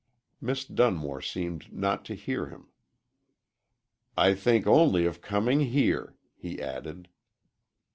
[0.41, 2.69] Miss Dunmore seemed not to hear him.
[4.17, 7.07] "I think only of coming here," he added.